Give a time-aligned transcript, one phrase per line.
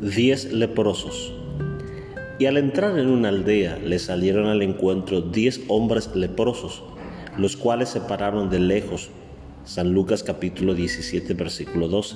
[0.00, 1.32] diez leprosos.
[2.38, 6.84] Y al entrar en una aldea le salieron al encuentro diez hombres leprosos,
[7.36, 9.10] los cuales se pararon de lejos.
[9.64, 12.14] San Lucas capítulo 17 versículo 12.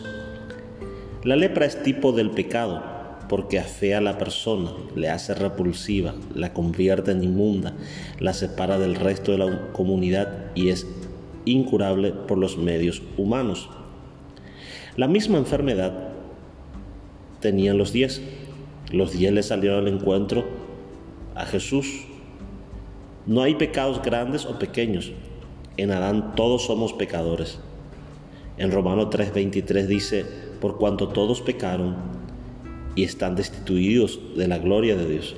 [1.25, 2.85] La lepra es tipo del pecado,
[3.29, 7.75] porque afea a la persona, le hace repulsiva, la convierte en inmunda,
[8.21, 10.87] la separa del resto de la comunidad y es
[11.45, 13.69] incurable por los medios humanos.
[14.97, 16.12] La misma enfermedad
[17.43, 18.23] tenían los diez.
[18.91, 20.45] Los diez le salieron al encuentro
[21.35, 22.07] a Jesús.
[23.27, 25.13] No hay pecados grandes o pequeños.
[25.77, 27.59] En Adán todos somos pecadores.
[28.57, 30.25] En Romano 3:23 dice,
[30.61, 31.97] por cuanto todos pecaron
[32.95, 35.37] y están destituidos de la gloria de Dios.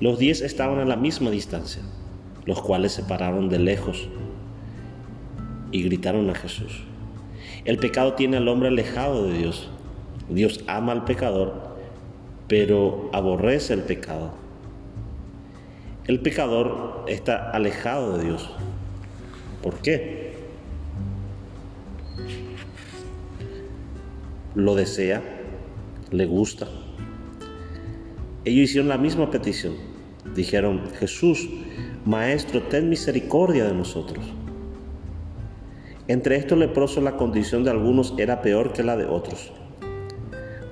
[0.00, 1.82] Los diez estaban a la misma distancia,
[2.44, 4.08] los cuales se pararon de lejos
[5.72, 6.82] y gritaron a Jesús.
[7.64, 9.68] El pecado tiene al hombre alejado de Dios.
[10.28, 11.76] Dios ama al pecador,
[12.48, 14.32] pero aborrece el pecado.
[16.06, 18.50] El pecador está alejado de Dios.
[19.62, 20.34] ¿Por qué?
[24.54, 25.22] Lo desea,
[26.10, 26.66] le gusta.
[28.44, 29.74] Ellos hicieron la misma petición.
[30.34, 31.48] Dijeron, Jesús,
[32.04, 34.24] Maestro, ten misericordia de nosotros.
[36.08, 39.52] Entre estos leprosos la condición de algunos era peor que la de otros.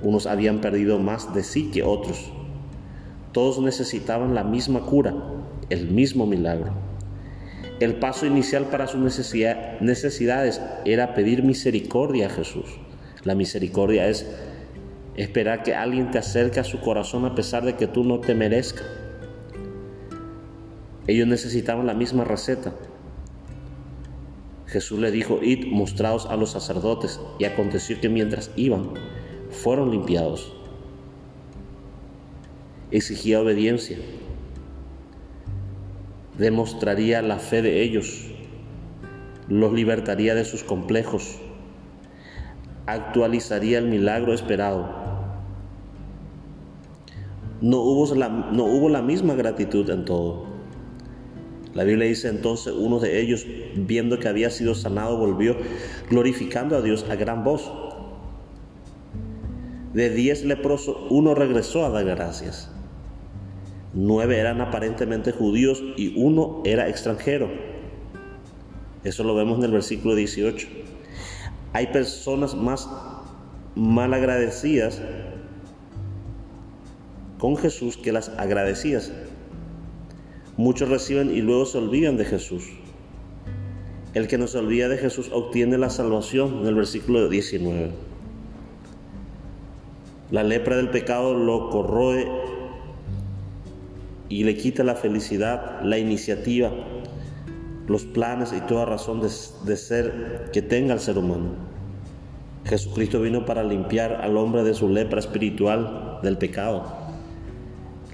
[0.05, 2.31] Unos habían perdido más de sí que otros.
[3.33, 5.15] Todos necesitaban la misma cura,
[5.71, 6.73] el mismo milagro.
[7.81, 12.67] El paso inicial para sus necesidades era pedir misericordia a Jesús.
[13.25, 14.27] La misericordia es
[15.17, 18.35] esperar que alguien te acerque a su corazón a pesar de que tú no te
[18.35, 18.87] merezcas.
[21.07, 22.75] Ellos necesitaban la misma receta.
[24.67, 27.21] Jesús le dijo, id, mostraos a los sacerdotes.
[27.39, 28.91] Y aconteció que mientras iban,
[29.55, 30.53] fueron limpiados.
[32.91, 33.99] Exigía obediencia.
[36.39, 38.27] Demostraría la fe de ellos.
[39.49, 41.39] Los libertaría de sus complejos.
[42.87, 45.03] Actualizaría el milagro esperado.
[47.61, 50.47] No hubo la, no hubo la misma gratitud en todo.
[51.73, 55.57] La Biblia dice entonces uno de ellos, viendo que había sido sanado, volvió
[56.11, 57.73] glorificando a Dios a gran voz
[59.95, 62.69] de diez leprosos, uno regresó a dar gracias.
[63.95, 67.49] Nueve eran aparentemente judíos y uno era extranjero.
[69.05, 70.67] Eso lo vemos en el versículo 18.
[71.73, 72.89] Hay personas más
[73.77, 75.01] mal agradecidas
[77.39, 79.13] con Jesús que las agradecidas.
[80.57, 82.65] Muchos reciben y luego se olvidan de Jesús.
[84.15, 88.14] El que no se olvida de Jesús obtiene la salvación en el versículo 19.
[90.31, 92.27] La lepra del pecado lo corroe
[94.29, 96.71] y le quita la felicidad, la iniciativa,
[97.87, 101.55] los planes y toda razón de, ser que tenga el ser humano.
[102.65, 107.05] Jesucristo vino para limpiar al hombre de su lepra espiritual del pecado.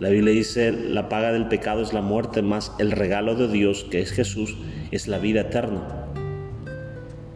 [0.00, 3.86] La Biblia dice, la paga del pecado es la muerte, más el regalo de Dios,
[3.90, 4.56] que es Jesús,
[4.90, 5.99] es la vida eterna.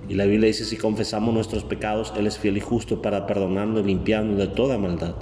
[0.08, 3.82] Y la Biblia dice, si confesamos nuestros pecados, Él es fiel y justo para perdonarnos
[3.82, 5.14] y limpiarnos de toda maldad.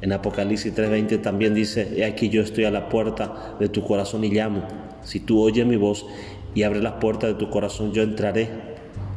[0.00, 4.24] En Apocalipsis 3:20 también dice, he aquí yo estoy a la puerta de tu corazón
[4.24, 4.62] y llamo.
[5.02, 6.06] Si tú oyes mi voz
[6.54, 8.48] y abres las puertas de tu corazón, yo entraré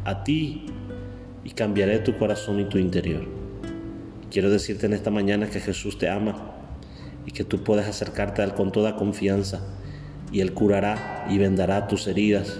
[0.05, 0.65] a ti
[1.43, 3.25] y cambiaré tu corazón y tu interior.
[4.31, 6.53] Quiero decirte en esta mañana que Jesús te ama
[7.25, 9.61] y que tú puedes acercarte a Él con toda confianza
[10.31, 12.59] y Él curará y vendará tus heridas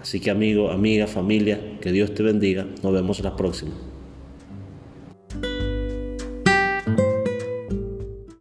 [0.00, 2.66] Así que amigo, amiga, familia, que Dios te bendiga.
[2.82, 3.72] Nos vemos la próxima.